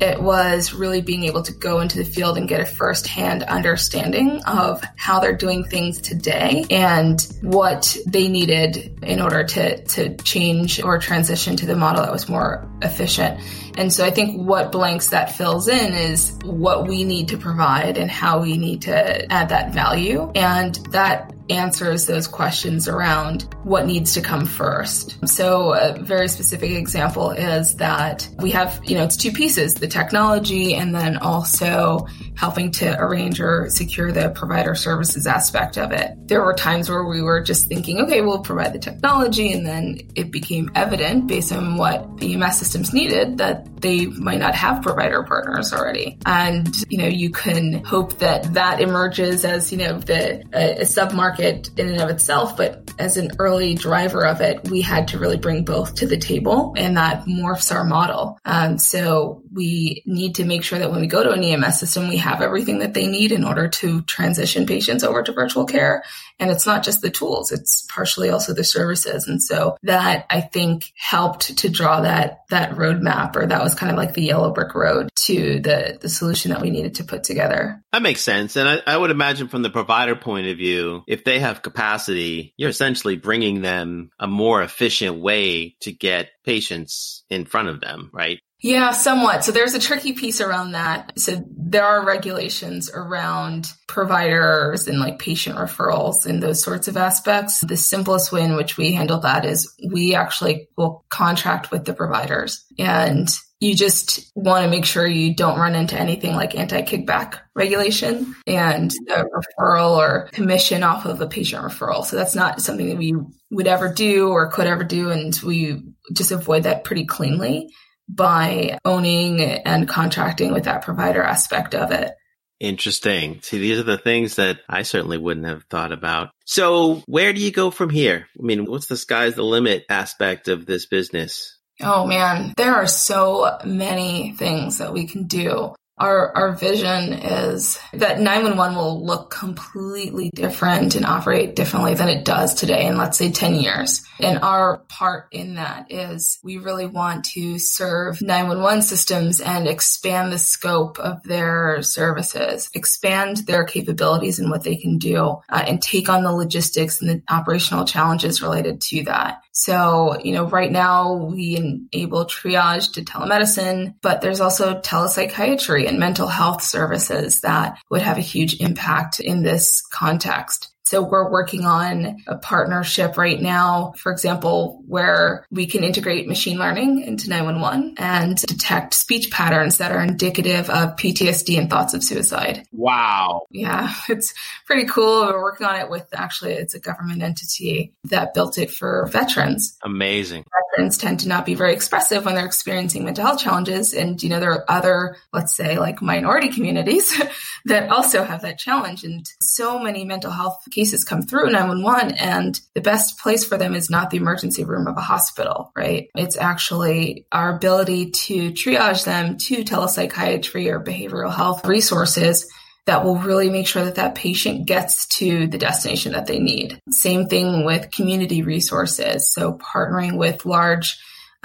[0.00, 4.40] it was really being able to go into the field and get a firsthand understanding
[4.44, 10.80] of how they're doing things today and what they needed in order to, to change
[10.82, 13.40] or transition to the model that was more efficient.
[13.76, 17.96] And so I think what blanks that fills in is what we need to provide
[17.96, 20.30] and how we need to add that value.
[20.34, 25.16] And that answers those questions around what needs to come first.
[25.28, 29.88] So a very specific example is that we have, you know, it's two pieces, the
[29.88, 32.06] technology and then also
[32.38, 36.12] helping to arrange or secure the provider services aspect of it.
[36.28, 40.00] There were times where we were just thinking, okay, we'll provide the technology and then
[40.14, 44.82] it became evident based on what the EMS systems needed that they might not have
[44.82, 46.16] provider partners already.
[46.26, 50.86] And, you know, you can hope that that emerges as, you know, the a, a
[50.86, 55.08] sub market in and of itself, but as an early driver of it, we had
[55.08, 58.38] to really bring both to the table and that morphs our model.
[58.44, 62.08] Um, so we need to make sure that when we go to an EMS system,
[62.08, 66.04] we have everything that they need in order to transition patients over to virtual care.
[66.40, 69.26] And it's not just the tools, it's partially also the services.
[69.26, 73.90] And so that I think helped to draw that, that roadmap or that was kind
[73.90, 77.24] of like the yellow brick road to the, the solution that we needed to put
[77.24, 77.82] together.
[77.92, 78.56] That makes sense.
[78.56, 82.54] And I, I would imagine from the provider point of view, if they have capacity,
[82.56, 88.10] you're essentially bringing them a more efficient way to get patients in front of them,
[88.12, 88.40] right?
[88.60, 89.44] Yeah, somewhat.
[89.44, 91.18] So there's a tricky piece around that.
[91.18, 97.60] So there are regulations around providers and like patient referrals and those sorts of aspects.
[97.60, 101.94] The simplest way in which we handle that is we actually will contract with the
[101.94, 103.28] providers and
[103.60, 108.92] you just want to make sure you don't run into anything like anti-kickback regulation and
[109.08, 112.04] referral or commission off of a patient referral.
[112.04, 113.14] So that's not something that we
[113.50, 115.10] would ever do or could ever do.
[115.10, 117.68] And we just avoid that pretty cleanly
[118.08, 122.12] by owning and contracting with that provider aspect of it.
[122.60, 123.40] Interesting.
[123.42, 126.30] See, these are the things that I certainly wouldn't have thought about.
[126.44, 128.28] So where do you go from here?
[128.38, 131.57] I mean, what's the sky's the limit aspect of this business?
[131.80, 137.78] Oh man, there are so many things that we can do our our vision is
[137.92, 143.18] that 911 will look completely different and operate differently than it does today in let's
[143.18, 144.04] say 10 years.
[144.20, 150.32] And our part in that is we really want to serve 911 systems and expand
[150.32, 155.82] the scope of their services, expand their capabilities and what they can do, uh, and
[155.82, 159.42] take on the logistics and the operational challenges related to that.
[159.58, 165.98] So, you know, right now we enable triage to telemedicine, but there's also telepsychiatry and
[165.98, 170.72] mental health services that would have a huge impact in this context.
[170.88, 176.58] So we're working on a partnership right now, for example, where we can integrate machine
[176.58, 182.02] learning into 911 and detect speech patterns that are indicative of PTSD and thoughts of
[182.02, 182.66] suicide.
[182.72, 183.42] Wow.
[183.50, 184.32] Yeah, it's
[184.64, 185.26] pretty cool.
[185.26, 189.76] We're working on it with actually, it's a government entity that built it for veterans.
[189.82, 190.46] Amazing.
[190.70, 193.92] Veterans tend to not be very expressive when they're experiencing mental health challenges.
[193.92, 197.14] And, you know, there are other, let's say, like minority communities
[197.66, 199.04] that also have that challenge.
[199.04, 203.74] And so many mental health cases come through 911 and the best place for them
[203.74, 206.08] is not the emergency room of a hospital, right?
[206.14, 212.48] It's actually our ability to triage them to telepsychiatry or behavioral health resources
[212.86, 216.80] that will really make sure that that patient gets to the destination that they need.
[216.90, 219.32] Same thing with community resources.
[219.32, 220.96] So partnering with large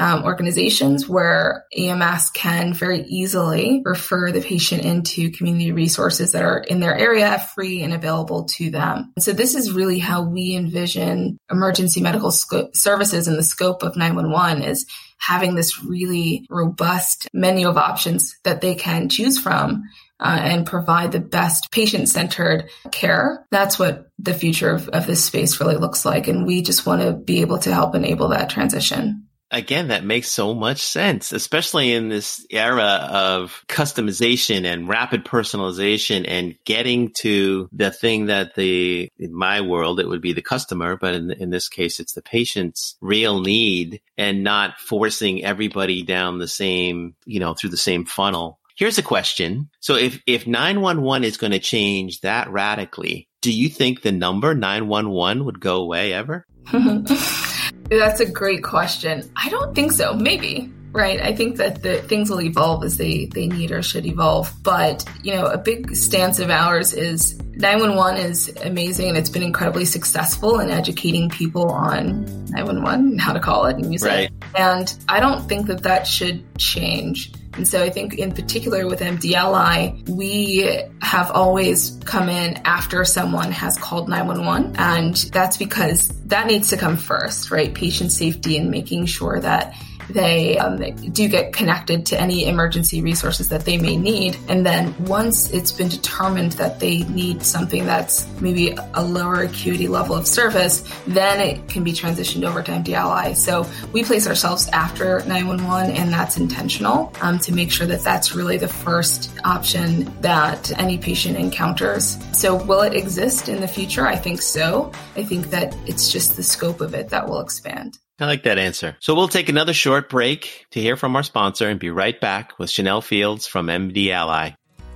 [0.03, 6.57] um, organizations where EMS can very easily refer the patient into community resources that are
[6.57, 9.13] in their area, free and available to them.
[9.17, 13.95] So this is really how we envision emergency medical sco- services in the scope of
[13.95, 14.85] 911 is
[15.19, 19.83] having this really robust menu of options that they can choose from
[20.19, 23.45] uh, and provide the best patient centered care.
[23.51, 26.27] That's what the future of, of this space really looks like.
[26.27, 30.29] And we just want to be able to help enable that transition again, that makes
[30.29, 37.69] so much sense, especially in this era of customization and rapid personalization and getting to
[37.71, 41.49] the thing that the, in my world, it would be the customer, but in, in
[41.51, 47.39] this case, it's the patient's real need and not forcing everybody down the same, you
[47.39, 48.59] know, through the same funnel.
[48.75, 49.69] Here's a question.
[49.79, 54.55] So if, if 911 is going to change that radically, do you think the number
[54.55, 56.47] 911 would go away ever?
[57.89, 59.29] That's a great question.
[59.35, 60.13] I don't think so.
[60.13, 60.71] Maybe.
[60.93, 61.19] Right.
[61.19, 64.53] I think that the things will evolve as they, they need or should evolve.
[64.61, 69.41] But, you know, a big stance of ours is 911 is amazing and it's been
[69.41, 74.25] incredibly successful in educating people on 911 and how to call it and use right.
[74.25, 74.33] it.
[74.55, 77.31] And I don't think that that should change.
[77.55, 83.05] And so I think in particular with MD Ally, we have always come in after
[83.05, 84.75] someone has called 911.
[84.77, 87.73] And that's because that needs to come first, right?
[87.73, 89.75] Patient safety and making sure that
[90.09, 90.77] they um,
[91.11, 94.37] do get connected to any emergency resources that they may need.
[94.47, 99.87] And then once it's been determined that they need something that's maybe a lower acuity
[99.87, 103.33] level of service, then it can be transitioned over to MD Ally.
[103.33, 108.35] So we place ourselves after 911 and that's intentional um, to make sure that that's
[108.35, 112.17] really the first option that any patient encounters.
[112.31, 114.07] So will it exist in the future?
[114.07, 114.91] I think so.
[115.15, 117.99] I think that it's just the scope of it that will expand.
[118.23, 118.95] I like that answer.
[119.01, 122.57] So we'll take another short break to hear from our sponsor and be right back
[122.57, 124.51] with Chanel Fields from MD Ally.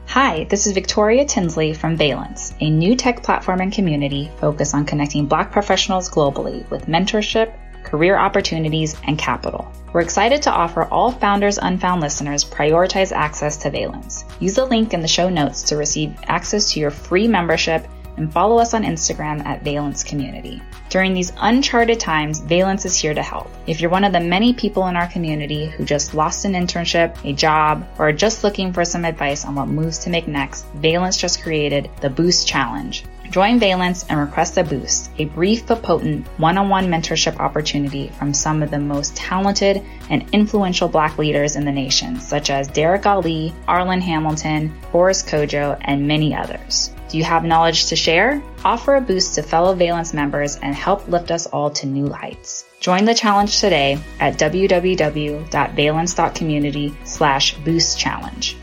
[0.06, 4.86] Hi, this is Victoria Tinsley from Valence, a new tech platform and community focused on
[4.86, 9.70] connecting Black professionals globally with mentorship, career opportunities, and capital.
[9.92, 14.24] We're excited to offer all Founders Unfound listeners prioritized access to Valence.
[14.40, 17.86] Use the link in the show notes to receive access to your free membership
[18.18, 20.62] and follow us on Instagram at Valence Community.
[20.90, 23.50] During these uncharted times, Valence is here to help.
[23.68, 27.18] If you're one of the many people in our community who just lost an internship,
[27.24, 30.66] a job, or are just looking for some advice on what moves to make next,
[30.76, 35.84] Valence just created the Boost Challenge Join Valence and request a boost, a brief but
[35.84, 41.66] potent one-on-one mentorship opportunity from some of the most talented and influential black leaders in
[41.66, 46.92] the nation, such as Derek Ali, Arlan Hamilton, Boris Kodjoe, and many others.
[47.10, 48.44] Do you have knowledge to share?
[48.66, 52.66] Offer a boost to fellow Valence members and help lift us all to new heights.
[52.80, 58.58] Join the challenge today at www.valence.community slash boost challenge.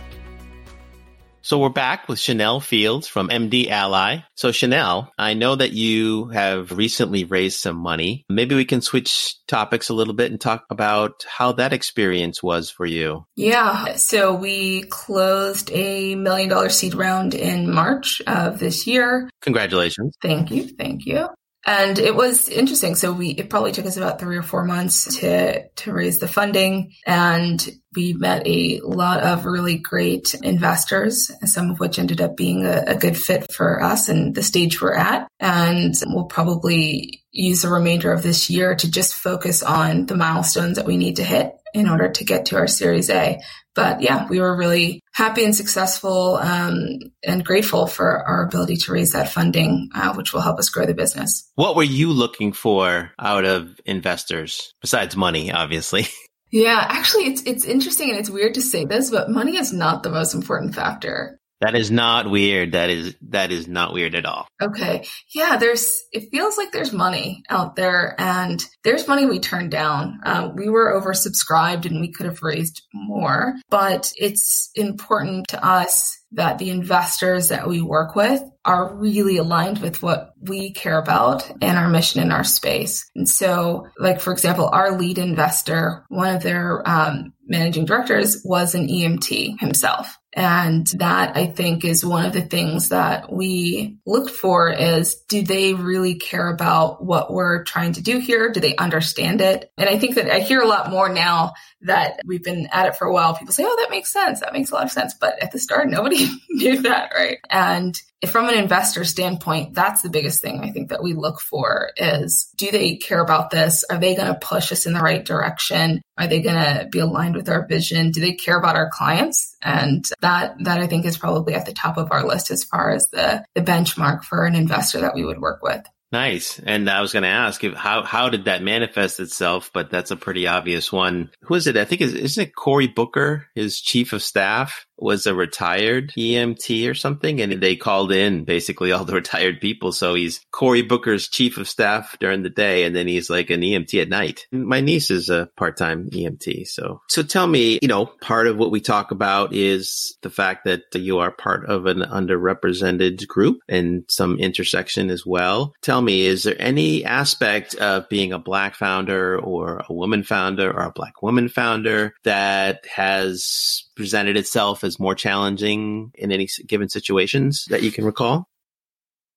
[1.44, 4.20] So we're back with Chanel Fields from MD Ally.
[4.34, 8.24] So Chanel, I know that you have recently raised some money.
[8.30, 12.70] Maybe we can switch topics a little bit and talk about how that experience was
[12.70, 13.26] for you.
[13.36, 13.96] Yeah.
[13.96, 19.28] So we closed a million dollar seed round in March of this year.
[19.42, 20.14] Congratulations.
[20.22, 20.66] Thank you.
[20.66, 21.28] Thank you.
[21.66, 22.94] And it was interesting.
[22.94, 26.28] So we, it probably took us about three or four months to, to raise the
[26.28, 32.36] funding and we met a lot of really great investors, some of which ended up
[32.36, 35.28] being a, a good fit for us and the stage we're at.
[35.40, 40.76] And we'll probably use the remainder of this year to just focus on the milestones
[40.76, 43.40] that we need to hit in order to get to our Series A.
[43.74, 48.92] But yeah, we were really happy and successful um, and grateful for our ability to
[48.92, 51.50] raise that funding, uh, which will help us grow the business.
[51.54, 56.06] What were you looking for out of investors besides money, obviously?
[56.50, 60.04] Yeah, actually, it's it's interesting and it's weird to say this, but money is not
[60.04, 61.40] the most important factor.
[61.64, 62.72] That is not weird.
[62.72, 64.46] That is that is not weird at all.
[64.60, 65.06] Okay.
[65.34, 70.20] Yeah, there's it feels like there's money out there and there's money we turned down.
[70.26, 76.18] Uh, we were oversubscribed and we could have raised more, but it's important to us
[76.32, 81.50] that the investors that we work with are really aligned with what we care about
[81.62, 83.08] and our mission in our space.
[83.14, 88.74] And so, like, for example, our lead investor, one of their um, managing directors was
[88.74, 90.16] an EMT himself.
[90.34, 95.42] And that I think is one of the things that we looked for is do
[95.42, 98.50] they really care about what we're trying to do here?
[98.50, 99.70] Do they understand it?
[99.78, 102.96] And I think that I hear a lot more now that we've been at it
[102.96, 103.36] for a while.
[103.36, 104.40] People say, Oh, that makes sense.
[104.40, 105.14] That makes a lot of sense.
[105.14, 107.12] But at the start, nobody knew that.
[107.14, 107.38] Right.
[107.48, 107.96] And
[108.26, 112.50] from an investor standpoint, that's the biggest thing I think that we look for is
[112.56, 113.84] do they care about this?
[113.90, 116.02] Are they going to push us in the right direction?
[116.18, 118.10] Are they going to be aligned with our vision?
[118.10, 119.56] Do they care about our clients?
[119.62, 122.90] And that, that I think is probably at the top of our list as far
[122.90, 125.84] as the, the benchmark for an investor that we would work with.
[126.14, 126.60] Nice.
[126.60, 129.72] And I was going to ask how how did that manifest itself?
[129.74, 131.32] But that's a pretty obvious one.
[131.40, 131.76] Who is it?
[131.76, 134.86] I think is isn't it Cory Booker, his chief of staff?
[134.98, 139.92] Was a retired EMT or something, and they called in basically all the retired people.
[139.92, 143.60] So he's Cory Booker's chief of staff during the day, and then he's like an
[143.60, 144.46] EMT at night.
[144.52, 146.66] My niece is a part-time EMT.
[146.68, 150.64] So, so tell me, you know, part of what we talk about is the fact
[150.64, 155.74] that you are part of an underrepresented group and some intersection as well.
[155.82, 160.70] Tell me, is there any aspect of being a black founder or a woman founder
[160.70, 166.88] or a black woman founder that has presented itself as more challenging in any given
[166.88, 168.48] situations that you can recall?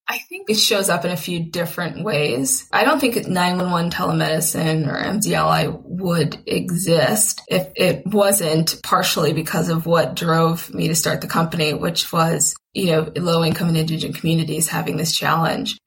[0.10, 2.70] I think it shows up in a few different ways.
[2.72, 9.68] I don't think 911 telemedicine or MD Ally would exist if it wasn't partially because
[9.68, 13.76] of what drove me to start the company, which was, you know, low income and
[13.76, 15.78] indigent communities having this challenge.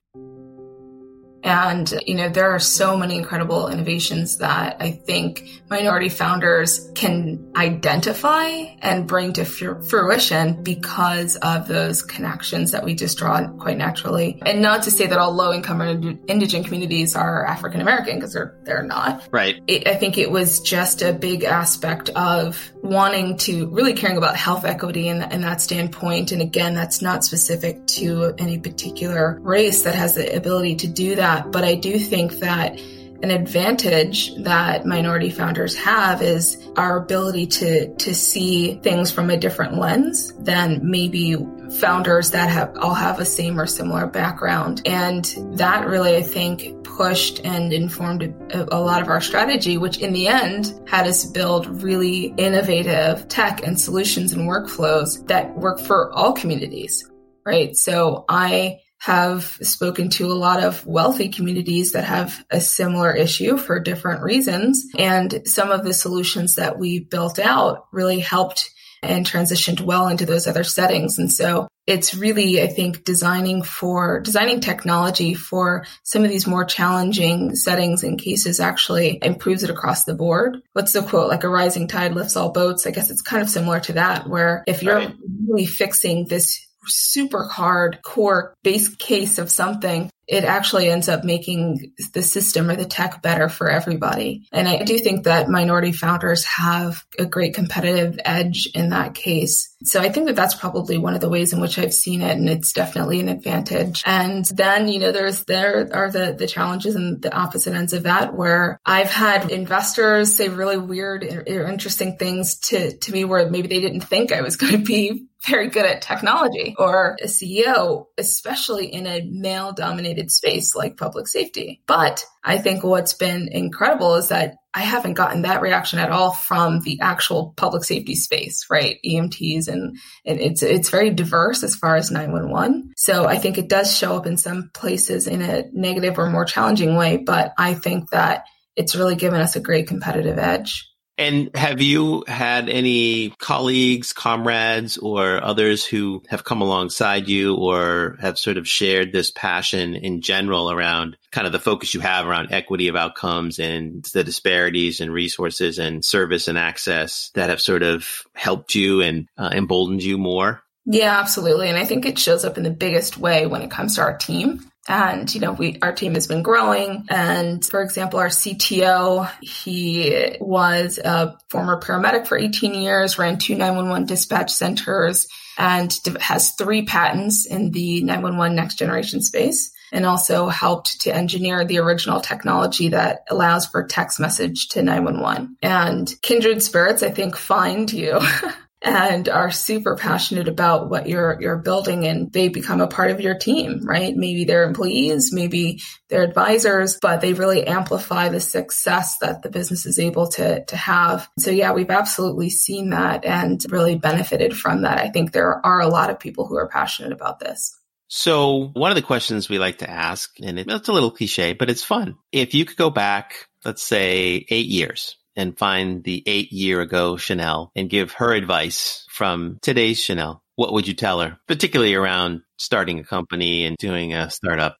[1.43, 7.51] And, you know, there are so many incredible innovations that I think minority founders can
[7.55, 8.45] identify
[8.81, 14.41] and bring to fruition because of those connections that we just draw quite naturally.
[14.45, 15.89] And not to say that all low income or
[16.27, 19.27] indigent communities are African American because they're, they're not.
[19.31, 19.61] Right.
[19.67, 24.35] It, I think it was just a big aspect of wanting to really caring about
[24.35, 26.31] health equity in, in that standpoint.
[26.31, 31.15] And again, that's not specific to any particular race that has the ability to do
[31.15, 31.51] that that.
[31.51, 32.79] But I do think that
[33.23, 39.37] an advantage that minority founders have is our ability to to see things from a
[39.37, 41.35] different lens than maybe
[41.79, 46.83] founders that have all have a same or similar background and that really i think
[46.83, 51.23] pushed and informed a, a lot of our strategy which in the end had us
[51.23, 57.09] build really innovative tech and solutions and workflows that work for all communities
[57.45, 63.11] right so i have spoken to a lot of wealthy communities that have a similar
[63.11, 64.85] issue for different reasons.
[64.95, 68.69] And some of the solutions that we built out really helped
[69.01, 71.17] and transitioned well into those other settings.
[71.17, 76.63] And so it's really, I think, designing for designing technology for some of these more
[76.63, 80.57] challenging settings and cases actually improves it across the board.
[80.73, 81.27] What's the quote?
[81.27, 82.85] Like a rising tide lifts all boats.
[82.85, 85.15] I guess it's kind of similar to that, where if you're right.
[85.47, 91.93] really fixing this super hard core base case of something, it actually ends up making
[92.13, 94.47] the system or the tech better for everybody.
[94.53, 99.75] And I do think that minority founders have a great competitive edge in that case.
[99.83, 102.37] So I think that that's probably one of the ways in which I've seen it.
[102.37, 104.03] And it's definitely an advantage.
[104.05, 108.03] And then, you know, there's, there are the, the challenges and the opposite ends of
[108.03, 113.49] that where I've had investors say really weird or interesting things to, to me where
[113.49, 117.25] maybe they didn't think I was going to be very good at technology or a
[117.25, 121.81] CEO, especially in a male dominated space like public safety.
[121.87, 126.31] But I think what's been incredible is that I haven't gotten that reaction at all
[126.31, 128.99] from the actual public safety space, right?
[129.05, 132.93] EMTs and, and it's, it's very diverse as far as 911.
[132.95, 136.45] So I think it does show up in some places in a negative or more
[136.45, 140.90] challenging way, but I think that it's really given us a great competitive edge.
[141.21, 148.17] And have you had any colleagues, comrades, or others who have come alongside you or
[148.21, 152.25] have sort of shared this passion in general around kind of the focus you have
[152.25, 157.61] around equity of outcomes and the disparities and resources and service and access that have
[157.61, 160.63] sort of helped you and uh, emboldened you more?
[160.87, 161.69] Yeah, absolutely.
[161.69, 164.17] And I think it shows up in the biggest way when it comes to our
[164.17, 164.70] team.
[164.87, 167.05] And, you know, we, our team has been growing.
[167.09, 173.55] And for example, our CTO, he was a former paramedic for 18 years, ran two
[173.55, 175.27] 911 dispatch centers
[175.57, 181.65] and has three patents in the 911 next generation space and also helped to engineer
[181.65, 185.57] the original technology that allows for text message to 911.
[185.61, 188.19] And kindred spirits, I think, find you
[188.81, 193.21] and are super passionate about what you're you're building and they become a part of
[193.21, 194.15] your team, right?
[194.15, 199.85] Maybe they're employees, maybe they're advisors, but they really amplify the success that the business
[199.85, 201.29] is able to to have.
[201.37, 204.99] So yeah, we've absolutely seen that and really benefited from that.
[204.99, 207.77] I think there are a lot of people who are passionate about this.
[208.07, 211.69] So one of the questions we like to ask, and it's a little cliche, but
[211.69, 212.15] it's fun.
[212.33, 217.17] If you could go back, let's say eight years, and find the eight year ago
[217.17, 222.41] Chanel and give her advice from today's Chanel, what would you tell her, particularly around
[222.57, 224.77] starting a company and doing a startup?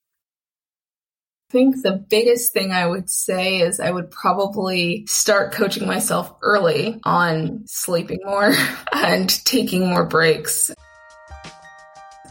[1.49, 6.33] I think the biggest thing I would say is I would probably start coaching myself
[6.41, 8.53] early on sleeping more
[8.93, 10.71] and taking more breaks.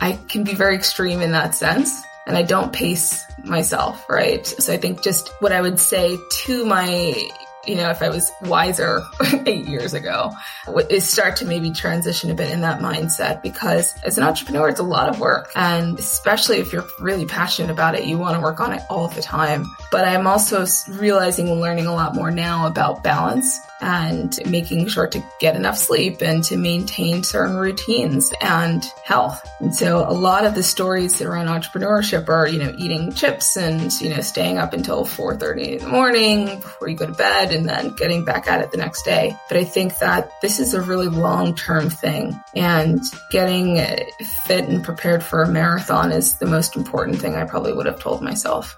[0.01, 4.47] I can be very extreme in that sense and I don't pace myself, right?
[4.47, 7.15] So I think just what I would say to my
[7.67, 9.03] you know, if I was wiser
[9.47, 10.33] eight years ago,
[10.89, 14.81] is start to maybe transition a bit in that mindset because as an entrepreneur, it's
[14.81, 15.51] a lot of work.
[15.55, 19.09] And especially if you're really passionate about it, you want to work on it all
[19.09, 19.67] the time.
[19.91, 25.07] But I'm also realizing and learning a lot more now about balance and making sure
[25.07, 29.49] to get enough sleep and to maintain certain routines and health.
[29.61, 33.93] And so a lot of the stories around entrepreneurship are, you know, eating chips and,
[34.01, 37.60] you know, staying up until 4.30 in the morning before you go to bed and
[37.69, 39.37] then getting back at it the next day.
[39.49, 43.01] But I think that this is a really long-term thing and
[43.31, 43.77] getting
[44.45, 48.01] fit and prepared for a marathon is the most important thing I probably would have
[48.01, 48.77] told myself.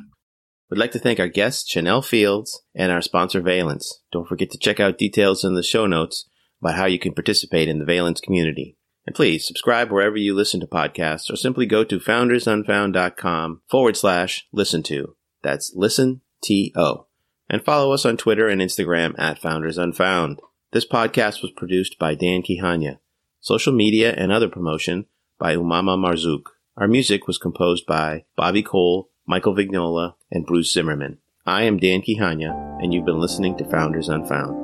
[0.69, 4.01] We'd like to thank our guest, Chanel Fields, and our sponsor, Valence.
[4.11, 6.29] Don't forget to check out details in the show notes
[6.61, 8.77] about how you can participate in the Valence community.
[9.05, 14.47] And please subscribe wherever you listen to podcasts or simply go to foundersunfound.com forward slash
[14.51, 15.15] listen to.
[15.41, 17.07] That's listen T O.
[17.49, 20.37] And follow us on Twitter and Instagram at foundersunfound.
[20.71, 22.99] This podcast was produced by Dan Kihanya.
[23.41, 26.43] Social media and other promotion by Umama Marzouk.
[26.77, 31.17] Our music was composed by Bobby Cole, Michael Vignola, and Bruce Zimmerman.
[31.45, 34.60] I am Dan Kihanya, and you've been listening to Founders Unfound.